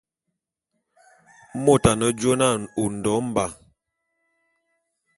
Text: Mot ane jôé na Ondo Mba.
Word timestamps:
Mot 1.63 1.83
ane 1.89 2.07
jôé 2.19 2.35
na 2.39 2.47
Ondo 2.83 3.13
Mba. 3.25 3.45